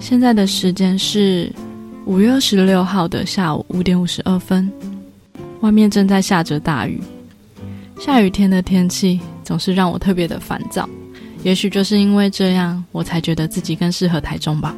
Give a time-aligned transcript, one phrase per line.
[0.00, 1.52] 现在的时间是
[2.06, 4.70] 五月二十六号的下午五点五十二分，
[5.60, 7.02] 外面正在下着大雨。
[7.98, 10.88] 下雨天的天气总是让我特别的烦躁，
[11.42, 14.74] 也许就是因为这样，我才觉得自己更适合台中吧。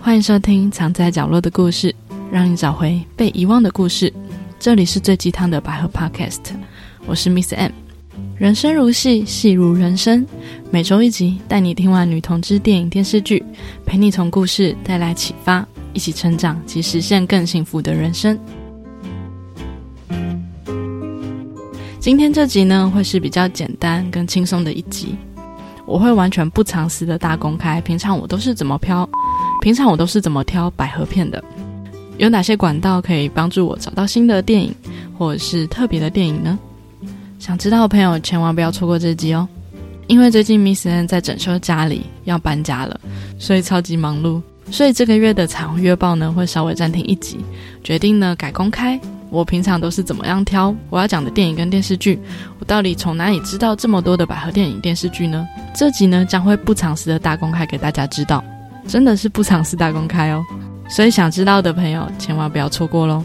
[0.00, 1.90] 欢迎收听《藏在角落的故事》，
[2.30, 4.12] 让你找回被遗忘的故事。
[4.58, 6.40] 这里是最鸡汤的百合 Podcast，
[7.06, 7.87] 我是 Miss M。
[8.38, 10.24] 人生如戏，戏如人生。
[10.70, 13.44] 每周一集，带你听完女同志电影电视剧，
[13.84, 18.38] 陪你从故事带来启发，一起成长及实现更幸福的人生。
[21.98, 25.16] 今天这集呢，会是比较简单跟轻松的一集，
[25.84, 27.80] 我会完全不藏私的大公开。
[27.80, 29.08] 平常我都是怎么挑，
[29.62, 31.42] 平常我都是怎么挑百合片的？
[32.18, 34.72] 有哪些管道可以帮助我找到新的电影，
[35.18, 36.56] 或者是特别的电影呢？
[37.38, 39.48] 想知道的朋友千万不要错过这集哦，
[40.06, 43.00] 因为最近 Miss N 在整修家里要搬家了，
[43.38, 47.38] 所以超级忙碌，所以这个月的彩虹月报呢会稍微暂停一集，
[47.84, 49.00] 决定呢改公开。
[49.30, 52.18] 我平常都是怎么样挑我要讲的电影跟电视剧？
[52.58, 55.46] 我到底从哪里知道这么多的百合电影电视剧呢？
[55.74, 58.42] 这集呢将会不藏私的大公开给大家知道，
[58.86, 60.42] 真的是不藏私大公开哦。
[60.88, 63.22] 所以想知道的朋友千万不要错过喽！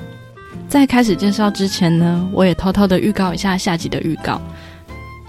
[0.67, 4.41] 在开始介绍之前呢，我也偷偷的预告一下下集的预告。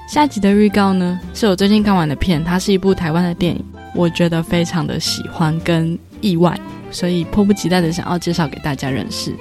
[0.09, 6.59] 下集的预告呢，是我最近看完的片，它是一部台湾的电影，我觉得非常的喜欢跟意外，
[6.91, 9.35] 所以迫不及待的想要介绍给大家认识。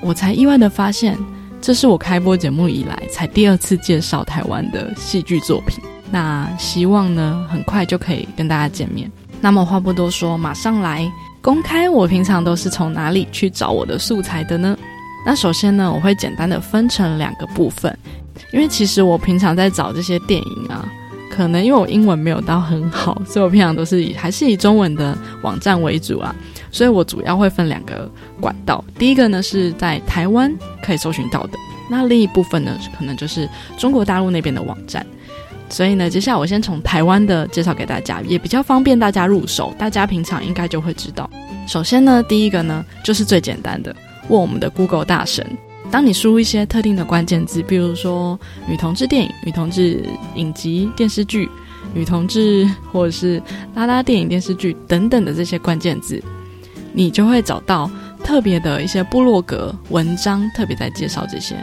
[0.00, 1.16] 我才意外的发现，
[1.60, 5.82] 这是我开播节目以来才第二次介绍台湾的戏剧作品。
[6.10, 9.10] 那希望呢，很快就可以跟大家见面。
[9.40, 11.10] 那么话不多说，马上来。
[11.40, 14.74] 公开我平常都是从哪里去找我的素材的呢？
[15.24, 17.96] 那首先呢，我会简单的分成两个部分，
[18.52, 20.86] 因为其实我平常在找这些电影啊，
[21.30, 26.34] 可能因为我英文没有到很好，所以我平常都是以还是以中文的网站为主啊，
[26.70, 31.58] 所以我主要会分两个管道，第一个呢是在台湾可以搜寻到的，
[31.90, 33.48] 那另一部分呢可能就是
[33.78, 35.04] 中国大陆那边的网站。
[35.70, 39.74] 所以呢，接下来我先从台湾的介绍给大家，也比较方便大家入手。
[39.78, 41.28] 大家平常应该就会知道。
[41.66, 43.96] 首先呢，第一个呢就是最简单的，
[44.28, 45.46] 问我们的 Google 大神。
[45.90, 50.02] 当你输入一些特定的关键字，比如说女同志电影、女同志
[50.34, 51.48] 影集、电视剧、
[51.92, 53.40] 女同志或者是
[53.74, 56.20] 拉拉电影、电视剧等等的这些关键字，
[56.92, 57.88] 你就会找到
[58.24, 61.56] 特别的一些部落格文章，特别在介绍这些。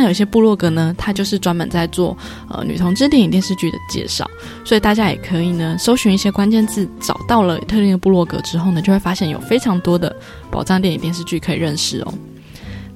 [0.00, 2.16] 那有些部落格呢，它就是专门在做
[2.48, 4.24] 呃女同志电影电视剧的介绍，
[4.64, 10.14] 所以大家也可以呢搜寻一些关键字，找到了特定的部落格之后呢，就会发现有非常多的
[10.52, 12.14] 宝藏电影电视剧可以认识哦。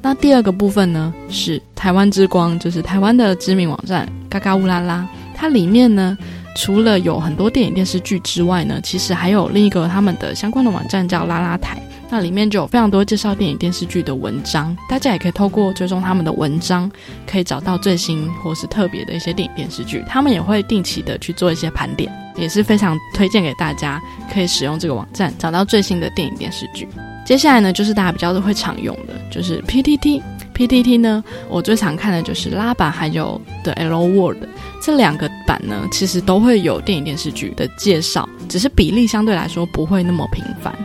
[0.00, 6.16] 那第二个部分呢，是台湾之光，就是台湾的知名网站嘎嘎乌拉拉，它里面呢
[6.54, 11.82] 除了有很多电影电视剧之外呢，其实还有另一个他们的相关的网站叫拉拉台。
[12.12, 16.92] 那里面就有非常多介绍电影电视剧的文章，大家也可以透过追踪他们的文章，
[17.26, 20.04] 可以找到最新或是特别的一些电影电视剧。
[20.06, 23.98] 他们也会定期的去做一些盘点，也是非常推荐给大家，
[24.30, 26.86] 可以使用这个网站找到最新的电影电视剧。
[27.24, 30.20] 接下来呢，就是大家比较都会常用的，就是 PTT。
[30.54, 34.36] PTT 呢，我最常看的就是拉版还有的 L Word
[34.82, 40.76] 这两个版呢，其实都会有电影电视剧的介绍，只是比例相对来说不会那么频繁。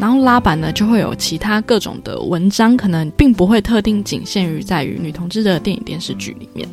[0.00, 6.66] 然后拉板呢，就会有其他各种的文章，可能并不会特定仅限于在于女同志的电影电视剧里面，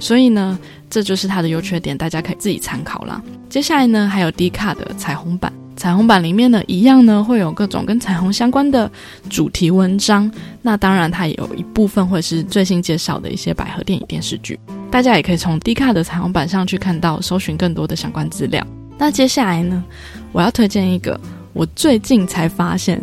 [0.00, 0.58] 所以呢，
[0.90, 3.22] 这就是它的优缺点，大家可以自己参考啦。
[3.48, 8.90] 接下来呢，还有 D 卡的彩虹版，彩虹版里面呢，一样呢会有各种跟彩虹相关的
[9.30, 10.28] 主题文章，
[10.60, 14.58] 那当然它也有一部分会是最新介绍的一些百合电影电视剧，
[14.90, 18.66] 大家也可以从 D 卡的彩虹版上去看到，搜寻更多的相关资料。
[18.98, 19.84] 那接下来呢，
[20.32, 21.20] 我要推荐一个。
[21.52, 23.00] 我最近才发现，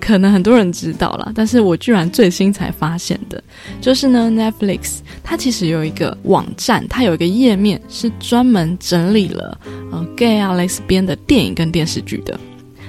[0.00, 3.42] 可能很多人知道了，但是我居然最新才发现的，
[3.80, 9.58] 就是呢，Netflix 它其实有一个网站，它有一个页面是专门整理了
[9.92, 12.38] 呃 gay 啊 lesbian 的电影跟电视剧的。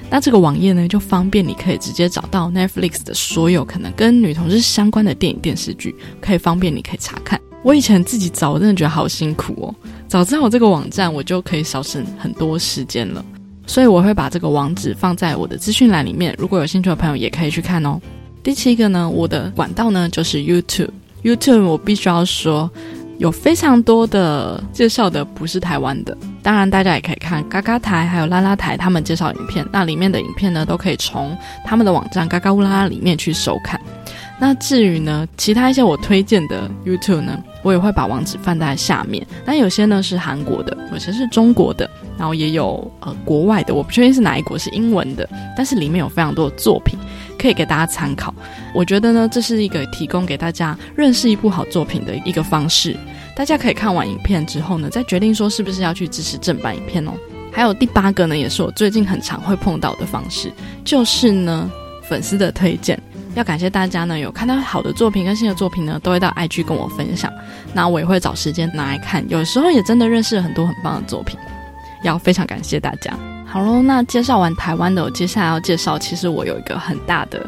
[0.10, 7.40] 那这个网页呢，就方便你可以直接找到 Netflix 的所有可能跟女同志相关的电影电视剧，可以方便你可以查看。
[7.64, 9.76] 我以前自己找，我真的觉得好辛苦哦。
[10.08, 13.26] 早知道有这个网站，我就可以少省很多时间了。
[13.66, 18.00] 所以我会把这个网址放在我的资讯栏里面，如果有兴趣的朋友也可以去看哦。
[18.44, 20.90] 第七个呢，我的管道呢就是 YouTube。
[21.24, 22.70] YouTube 我必须要说，
[23.18, 31.34] 有非常多的介绍的不是台湾的，当然大家也可以看嘎嘎台还有拉拉台他们介绍影片，那里面的影片呢都可以从
[31.64, 33.80] 他们的网站嘎嘎乌拉拉里面去收看。
[34.38, 39.26] 那至于呢，其他一些我推荐的 YouTube 呢，我也会把网址放在下面。
[39.46, 41.90] 那有些呢是韩国的，有些是中国的。
[42.18, 46.98] 然后也有呃国外的，我不确定是哪一国是英文的，但是里面有非常多的作品
[47.40, 48.34] 可以给大家参考。
[48.74, 52.96] 我觉得呢，这是一个提供给大家认识一部好作品的一个方式。
[53.36, 57.12] 大家可以看完影片之后呢，再决定说是不是要去支持正版影片哦。
[57.52, 60.52] 还有第八个呢，也是我最近很常会碰到的方式，
[60.84, 61.70] 就是呢
[62.08, 63.00] 粉丝的推荐。
[63.36, 67.34] 要感谢大家呢，有看到好的作品跟新的作品呢，都会到 IG 跟我分享。
[67.74, 71.36] 那我也会找时间拿来看，有时候也真的认识了很多很棒的作品。
[72.04, 73.18] 要非常感谢大家。
[73.46, 77.46] 好喽，那介绍完台湾的，我接下来要介绍，其实我有一个很大的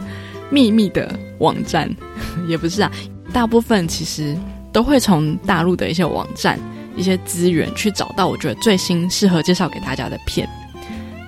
[0.49, 1.89] 秘密的网站，
[2.47, 2.91] 也不是啊，
[3.33, 4.37] 大部分其实
[4.71, 6.59] 都会从大陆的一些网站、
[6.95, 10.47] 一些资源去找到我觉得最新适合介绍给大家的片。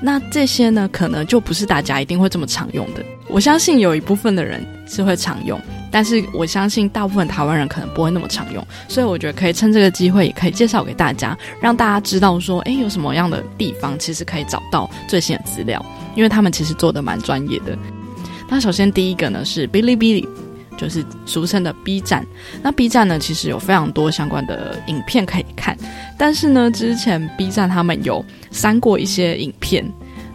[0.01, 3.03] 那这些呢，可能就不是大家一定会这么常用的。
[3.27, 5.59] 我相信有一部分的人是会常用，
[5.91, 8.65] 但是我相信大部分台湾人可能不会那么常用。
[8.87, 15.83] 所以我觉得可以趁这个机会，也可以介绍给大家，让大家知道说，诶，有什么样的地方其实可以找到最新的资料，
[16.15, 17.77] 因为他们其实做的蛮专业的。
[18.47, 20.25] 那首先第一个呢是哔哩哔哩，
[20.77, 22.25] 就是俗称的 B 站。
[22.61, 25.77] 那 B 站呢，其实有非常多相关的影片可以看，
[26.17, 29.85] 但是呢，之前 B 站他们有删过一些影片，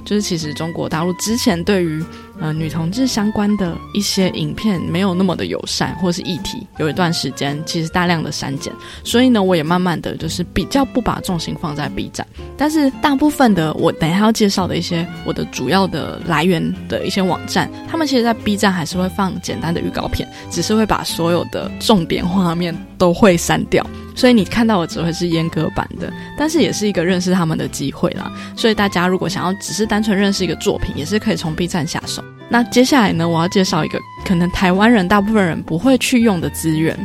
[0.05, 2.05] 就是其实中国大陆之前对于
[2.41, 8.73] 呃女同志相关的一些影片没有那么的友善，或是议题，有一段时间其实大量的删减，
[9.05, 12.27] 所以呢，我也慢慢的就是比较不把重心放在 B 站，
[12.57, 23.85] 但是大部分的我等一下要介绍的一些我的主要的来源的一些网站，他们其实在 B 站还是会放简单的预告片，只是会把所有的重点画面都会删掉。
[24.15, 28.31] 所以你看到的只会是阉割版的，但是也是一个认识他们的机会啦。
[28.57, 32.23] 所以大家如果想要只是单纯认识一个作品，也是可以从 B 站下手。
[32.49, 36.97] 那接下来呢，我要介绍一个可能台湾人大部分人不会去用的资源，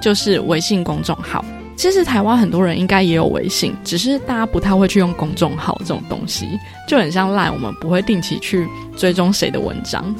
[0.00, 1.44] 就是微信公众号。
[1.76, 6.48] 其实台湾很多人应该也有微信，只是大家不太会去用公众号这种东西，
[6.88, 8.66] 就很像赖，我们不会定期去
[8.96, 10.14] 追踪谁的文章，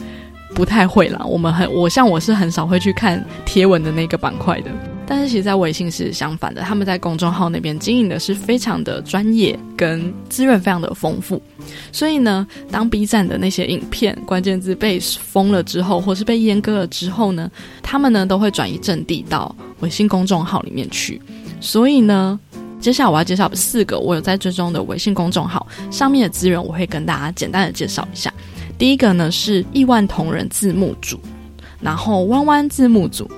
[0.55, 1.25] 不太会啦。
[1.25, 4.71] 我们很，我像我是很少会去看贴文的那个板块的。
[5.09, 11.41] 但是其实，在微信是相反的，他们在公众号那边经营的是非常的专业，跟资源非常的丰富。
[11.93, 17.49] 所以呢，当 B 站的那些影片关键字被封了之后，或是被阉割了之后呢，
[17.83, 21.23] 他们呢都会转移阵地到微信公众号里面去。
[21.61, 22.39] 所以呢，
[22.81, 28.33] 接下来我要介绍四个我有在追踪的微信公众号上面的资源，我会跟大家简单的介绍一下。
[28.77, 31.21] 第一个呢是亿万同人字幕组，
[31.81, 33.31] 然后弯弯字幕组。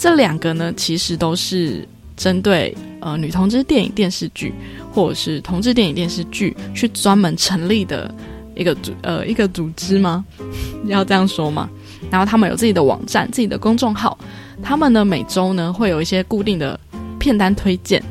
[0.00, 1.86] 这两个呢，其实都是
[2.16, 4.50] 针对呃女同志电影电视剧，
[4.90, 8.12] 或者是同志电影电视剧去专门成立的
[8.54, 10.24] 一个组呃一个组织吗？
[10.88, 11.68] 要这样说吗？
[12.10, 14.16] 然后他们有自己的网站、自己的公众号，
[14.62, 16.80] 他们呢每周呢会有一些固定的
[17.18, 18.02] 片单推荐。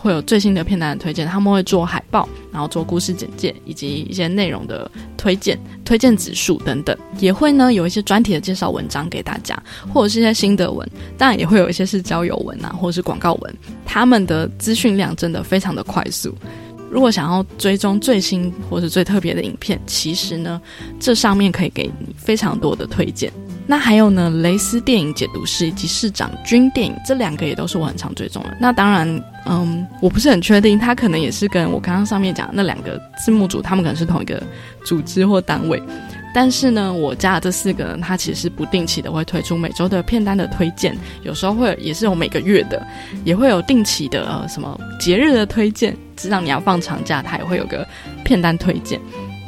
[0.00, 9.60] 会有最新的片单的推荐，他们会做海报，然后做故事简介以及一些内容的推荐、推荐指数等等，也会呢有一些专题的介绍文章给大家，
[9.92, 13.54] 或者是一些心得文，当然也会有一些是交友文啊，或者是广告文。
[13.84, 16.32] 他们的资讯量真的非常的快速。
[16.90, 20.60] 如果想要追踪最新或是最特别的影片，其实呢，
[21.00, 23.32] 这上面可以给你非常多的推荐。
[23.70, 28.56] 那还有呢，蕾丝电影解读师以及市长军电影这两个也都是我很常追踪的。
[28.58, 29.06] 那当然，
[29.44, 34.42] 嗯，我不是很确定，他可能也是跟我刚刚上面讲的那两个字幕组，他们可能是同一个
[34.86, 35.82] 组织或单位。
[36.32, 42.86] 但是呢，我加的这四个人，他其实不定期的会推出每周的片单的推荐，有时候会也是有每个月的，
[43.22, 47.86] 也会有定期的呃什么节日的推荐，知道你要放长假，他也会有个
[48.24, 48.98] 片单推荐，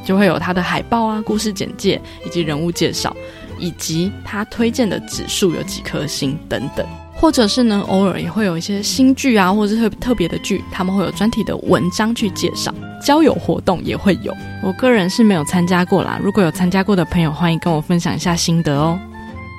[0.05, 3.15] 就会有他的海报啊、故事简介以及人物介绍。
[3.61, 12.75] 以及他推荐的指数有几颗星等等，或者是呢，偶尔也会有一些新剧啊，或者是特特别的剧，他们会有专题的文章去介绍。
[13.05, 16.19] 交友活动也会有，我个人是没有参加过啦。
[16.23, 18.99] 如果有参加过的朋友，欢迎跟我分享一下心得哦。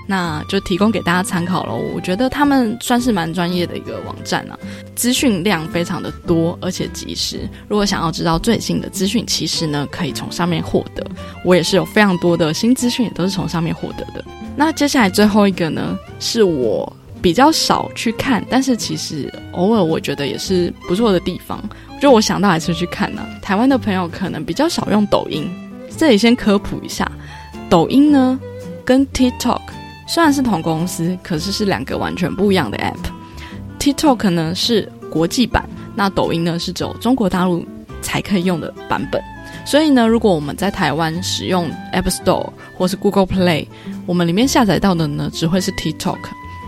[0.07, 1.73] 那就提供给大家参考了。
[1.73, 4.57] 我觉得他们算是蛮专业的一个网站啊，
[4.95, 7.49] 资讯量非常的多，而且及时。
[7.67, 11.05] 如果想要知道最新的资讯，其实呢可以从上面获得。
[11.45, 14.23] 我也是有非常多的新资讯，也都是从上面获得的。
[14.55, 16.91] 那接下来最后一个呢，是我
[17.21, 21.63] 比较少去看，但是其实偶尔我觉得也是不错的地方。
[22.01, 23.25] 就我想到还是去看呢。
[23.41, 25.49] 台湾的朋友可能比较少用抖音，
[25.95, 27.09] 这里先科普一下，
[27.69, 28.39] 抖音呢
[28.83, 29.61] 跟 TikTok。
[30.13, 32.97] 虽然是同公司，可是是两个完全不一样的 App。
[33.79, 35.63] TikTok 呢是国际版，
[35.95, 37.65] 那抖音呢是只有中国大陆
[38.01, 39.23] 才可以用的版本。
[39.65, 43.65] 所以呢，如果我们在台湾使用 App Store 或是 Google Play，
[44.05, 46.19] 我们里面下载到的呢只会是 TikTok。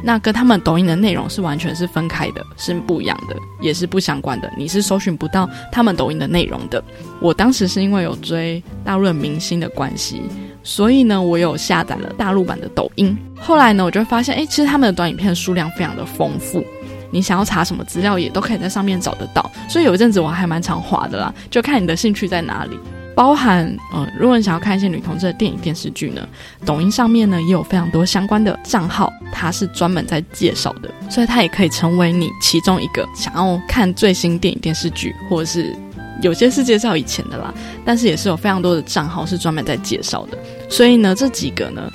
[0.06, 4.52] 那跟他们抖音的内容是完全是分开的，是不一样的，也是不相关的。
[4.58, 6.84] 你是搜寻不到他们抖音的内容的。
[7.22, 10.22] 我当时是因为有追大陆明星的关系，
[10.62, 13.18] 所以呢，我有下载了大陆版的抖音。
[13.40, 16.64] 后来呢，我就发现，哎，其实他们的短影片数量非常的丰富，
[17.10, 19.50] 你想要查什么资料也都可以在上面找得到。
[19.70, 22.78] 所以有一阵子我还蛮常滑的啦，就看你的兴趣在哪里。
[23.16, 26.28] 包含呃，如果你想要看一些女同志的电影电视剧呢，
[26.66, 35.76] 抖音上面呢也有非常多相关的账号，它是专门在介绍的，所以它也可以成为你其中一个想要看最新电影电视剧，或者是
[36.22, 37.54] 有些是介绍以前的啦，
[37.86, 40.38] 但是也是有非常多的账号是专门在介绍的，
[40.70, 41.92] 所以呢，这几个呢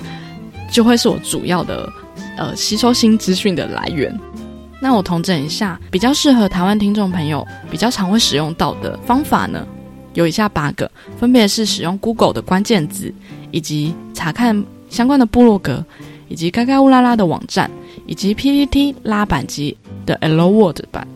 [0.71, 1.91] 就会是我主要的
[2.37, 4.17] 呃吸收新资讯的来源。
[4.81, 9.67] 那我统整一下，比较适合台湾听众朋友比较常会使用到的方法呢？
[10.19, 13.13] 有以下八个，分别是使用 Google 的关键字，
[13.51, 15.83] 以及查看相关的部落格，
[16.27, 17.71] 以及嘎嘎乌拉拉的网站，
[18.05, 21.07] 以及 PPT 拉板机的 L Word 版，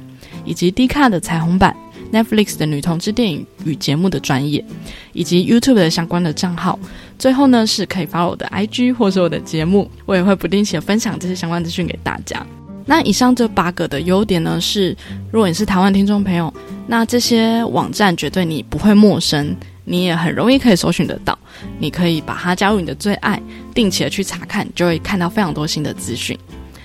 [0.46, 1.76] 以及 D 卡的彩虹版
[2.14, 4.64] ，Netflix 的女同志电影与节目的专业，
[5.12, 6.80] 以及 YouTube 的相关的账号。
[7.20, 12.46] 最后呢，是可以发我的 IG 或是我的节目，我也会不定期的分享这些相关资讯给大家。
[12.86, 14.96] 那以上这八个的优点呢，是
[15.32, 16.54] 如果你是台湾听众朋友，
[16.88, 21.38] 那这些网站绝对你不会陌生，你也很容易可以搜寻得到。
[21.80, 23.42] 你可以把它加入你的最爱，
[23.74, 26.38] 定期的去查看，就会看到非常多新的资讯。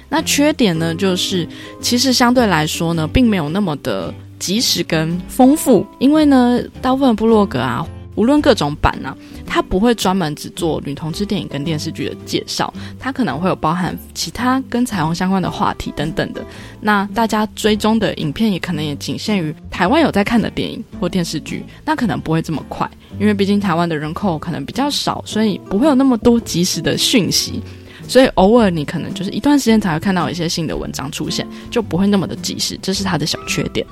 [0.08, 1.46] 那缺点呢，就是
[1.80, 7.86] 其实相对来说呢，并没有那么的及时跟丰富，因为呢，大部分部落格啊。
[8.18, 16.44] 无论各种版呢，它不会专门只做女同志电影跟电视剧的介绍，它可能会有包含其他跟彩虹相关的话题等等的。
[16.80, 27.62] 那大家追踪的影片也可能也仅限于台湾有在看的电影或电视剧，那可能不会这么快，因为毕竟台湾的人口可能比较少，所以不会有那么多及时的讯息。
[28.08, 33.86] 所以偶尔你可能就是一段时间才会看到一些新的文章出现，就不会那么的及时，这是它的小缺点。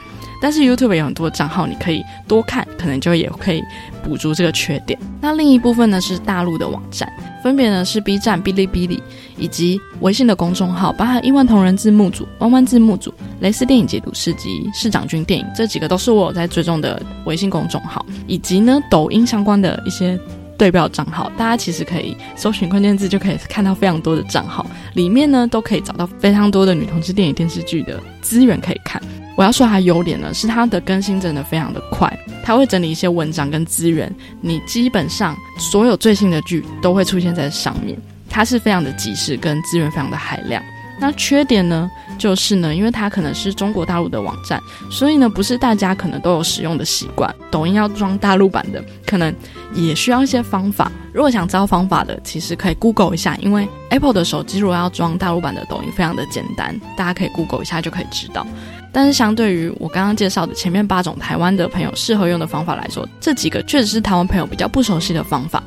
[0.47, 3.61] 但是 YouTube 有很多账号，你可以多看，可能就也可以
[4.05, 4.97] 补足这个缺点。
[5.21, 7.13] 那另一部分呢是大陆的网站，
[7.43, 9.03] 分别呢是 B 站、哔哩哔哩
[9.37, 20.17] 以及微信的公众号，包含亿万同人字幕组、弯弯字幕组、蕾丝电影解读师及市长君电影，这几个都是我有在追踪的微信公众号，以及呢抖音相关的一些。
[20.57, 29.03] 对标账号，大家其实可以搜寻关键字，就可以看到非常多的账号，里面呢都可以找到非常多的女同志电影电视剧的资源可以看。
[29.37, 32.13] 我要说它优点呢，是它的更新真的非常的快，
[32.43, 37.97] 它会整理一些文章跟资源，你基本上所有最新的剧都会出现在上面，
[38.31, 40.63] 它是非常的及时，跟资源非常的海量。
[40.99, 41.91] 那缺点呢？
[42.19, 44.59] 就是呢，因为它可能是中国大陆的网站，
[44.91, 47.31] 所以呢，不是大家可能都有使用的习惯。
[47.51, 49.35] 抖音要装大陆版的，可能
[49.75, 50.91] 也需要一些方法。
[51.13, 58.47] 如果想知道方法的，其实可以 Google 一下，因为 Apple 的手机如果要装大陆版的抖音，非常的简单，大家可以 Google 一下就可以知道。
[58.93, 65.63] 但是相对于我刚刚介绍的前面八种台湾的朋友适合用的方法来说，这几个确实是台湾朋友比较不熟悉的方法。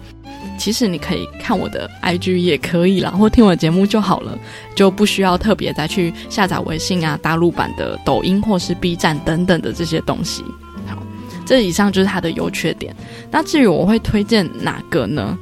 [0.58, 4.38] 其实你可以看我的 IG 也可以啦，或听我的节目就好了，
[4.76, 10.44] 就不需要特别再去下载微信啊、大陆版的抖音或是 B 站等等的这些东西。
[10.86, 11.02] 好，
[11.46, 12.94] 这以上就是它的优缺点。
[13.32, 15.38] 那至于我会推荐哪个呢？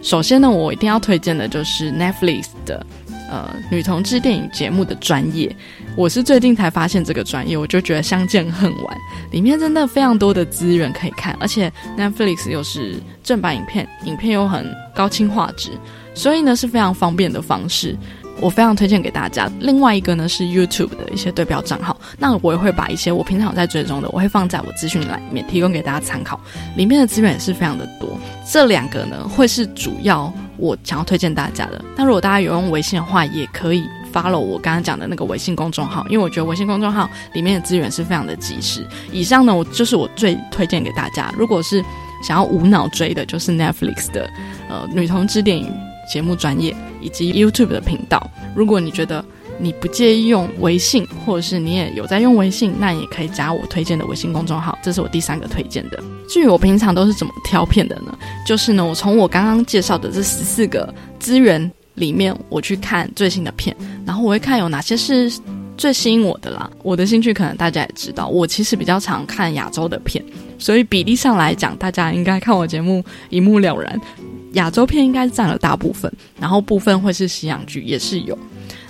[0.00, 2.86] 首先呢，我一定要推荐的就是 Netflix 的。
[3.30, 5.54] 呃，女同志电影节目的专业，
[5.94, 8.96] 我是最近才发现这个专业，我就觉得相见恨晚。
[9.30, 15.70] 里面真的非常多的资源可以看，而且 Netflix 又是正版影片，影片又很高清画质，
[16.14, 17.96] 所以呢是非常方便的方式。
[18.40, 19.48] 我非常推荐给大家。
[19.60, 26.40] 另外一个呢是 YouTube 的一些对标账号，那我也会把一些我平常在追踪的，我会放在我资讯栏里面提供给大家参考。
[26.74, 28.18] 里面的资源也是非常的多。
[28.50, 31.84] 这两个呢会是主要我想要推荐大家的。
[31.94, 38.86] 那如果大家有用微信的话，也可以 follow 我刚刚讲的那个微信公众号，因为我觉得微信公众号里面的资源是非常的及时。
[39.10, 41.32] 以上呢，我就是我最推荐给大家。
[41.38, 41.82] 如果是
[42.22, 44.30] 想要无脑追的，就是 Netflix 的
[44.68, 45.72] 呃女同志电影。
[46.12, 49.24] 节目专业以及 YouTube 的频道，如果你觉得
[49.56, 56.02] 你不介意用微信，或者是你也有在用微信，那也可以加我推荐的微信公众号，这是我第三个推荐的。
[56.28, 58.18] 至于我平常都是怎么挑片的呢？
[58.44, 65.32] 就是呢，我从我刚刚介绍的这十四个资源里面，我去看最新的片，然后我会看有哪些是
[65.76, 66.70] 最吸引我的啦。
[66.82, 70.24] 我的兴趣可能大家也知道，我其实比较常看亚洲的片，
[70.58, 74.00] 所以比例上来讲，大家应该看我节目一目了然。
[74.52, 78.38] 亚洲片应该占了大部分，然后部分会是西洋剧，也是有，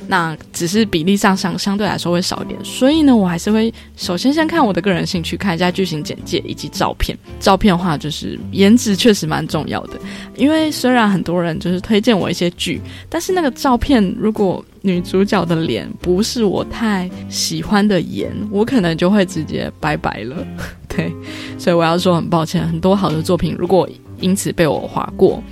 [0.09, 2.59] 那只是比例上相相对来说会少一点。
[2.65, 7.17] 所以呢，我还是会首先先看我的个人兴趣，看一下剧情简介以及照片。
[7.41, 9.99] 照片的话，就是颜值确实蛮重要的，
[10.37, 20.47] 因为虽然很多人就是推荐我一些剧，但是那个照片如果女主角的脸不是我太喜欢的颜，我可能就会直接拜拜了。
[20.89, 21.11] 对，
[21.59, 23.89] 所以我要说很抱歉，很多好的作品如果
[24.21, 25.43] 因此被我划过，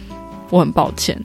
[0.51, 1.19] 我很抱歉。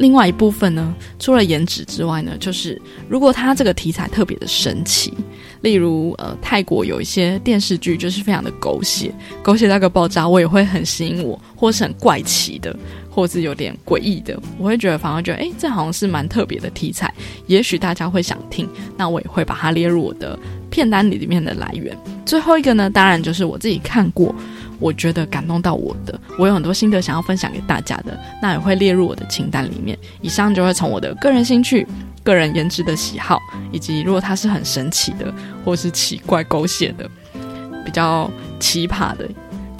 [0.00, 5.12] 另外一部分呢，除了颜值之外呢，就是如果它这个题材特别的神奇，
[5.60, 12.74] 例如呃泰国有一些电视剧就是非常的狗血，狗血那个爆炸，我也会很吸引我，或是很怪奇的。
[13.12, 17.12] 或是有点诡异的，我会觉得反而觉得，哎，这好像是蛮特别的题材，
[17.48, 20.38] 也许大家会想听，那我也会把它列入我的
[20.70, 21.94] 片单里里面的来源。
[22.24, 24.32] 最后一个呢，当然就是我自己看过，
[24.80, 29.96] 我觉得感动到我的，我有很多心得想要分享给大家的，那也会列入我的清单里面。
[30.20, 31.86] 以上就会从我的个人兴趣、
[32.24, 33.38] 个人颜值的喜好，
[33.70, 35.32] 以及如果它是很神奇的，
[35.64, 37.08] 或是奇怪狗血的，
[37.84, 39.28] 比较奇葩的。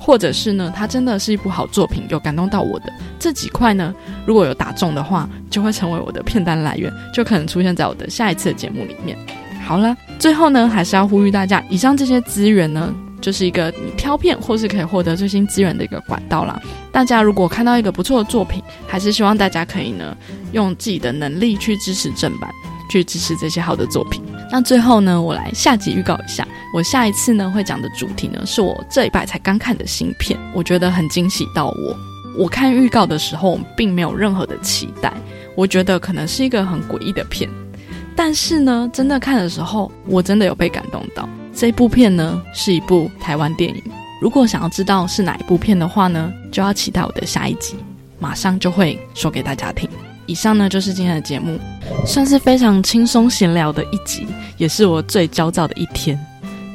[0.02, 9.16] 或者是呢，它真的是一部好作品，有感动到我的这几块呢，如果有打中的话，就会成为我的片单来源，就可能出现在我的下一次的节目里面。
[9.62, 16.60] 好了，最后呢，还是要呼吁大家，以上这些资源呢，就是一个你挑片或是可以获得最新资源的一个管道啦。
[16.90, 20.16] 大家如果看到一个不错的作品，还是希望大家可以呢，
[20.52, 22.50] 用自己的能力去支持正版，
[22.90, 24.22] 去支持这些好的作品。
[24.50, 26.46] 那最后呢，我来下集预告一下。
[26.74, 31.96] 我下一次呢会讲的主题呢，是我这一拜才刚看的新片，我觉得很惊喜到我。
[32.38, 35.12] 我看预告的时候，并没有任何的期待，
[35.56, 37.48] 我觉得可能是一个很诡异的片。
[38.16, 41.28] 但是呢，真的看的时候，我真的有被感动到。
[41.54, 43.82] 这部片呢，是一部台湾电影。
[44.20, 47.74] 如果想要知道是哪一部片的话呢，就要期待我的下一集，
[48.18, 49.88] 马上就会说给大家听。
[50.26, 51.58] 以上呢就是今天的节目，
[52.06, 54.26] 算是非常轻松闲聊的一集，
[54.56, 56.18] 也是我最焦躁的一天。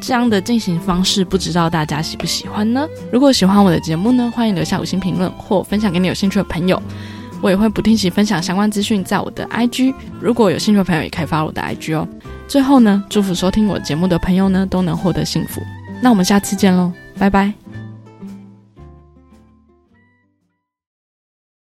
[0.01, 2.87] 这样的进行方式，不知道大家喜不喜欢呢？
[3.11, 6.81] 如果喜欢我的节目呢，欢迎留下五星评论或分享给你有兴趣的朋友。
[7.41, 12.07] 我也会不定期分享相关资讯在我的 IG，如果有兴趣的朋友也可以发我的 IG 哦。
[12.47, 15.61] 最后呢，祝福收听我节目的朋友呢都能获得幸福。
[16.01, 17.64] 那我们下次见喽，拜拜。